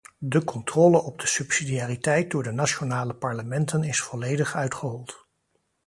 De 0.21 0.39
controle 0.43 1.01
op 1.01 1.19
de 1.19 1.27
subsidiariteit 1.27 2.31
door 2.31 2.43
de 2.43 2.51
nationale 2.51 3.13
parlementen 3.13 3.83
is 3.83 4.01
volledig 4.01 4.55
uitgehold. 4.55 5.25